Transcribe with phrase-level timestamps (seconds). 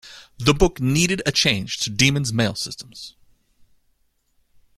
[0.39, 3.15] The book needed a change to Demon's mail systems.